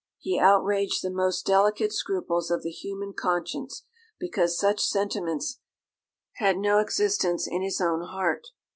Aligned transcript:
He 0.17 0.39
outraged 0.39 1.03
the 1.03 1.11
most 1.11 1.45
delicate 1.45 1.93
scruples 1.93 2.49
of 2.49 2.63
the 2.63 2.71
human 2.71 3.13
conscience, 3.13 3.83
because 4.19 4.57
such 4.57 4.81
sentiments 4.83 5.59
had 6.37 6.57
no 6.57 6.79
existence 6.79 7.47
in 7.47 7.61
his 7.61 7.79
own 7.79 8.01
heart. 8.01 8.47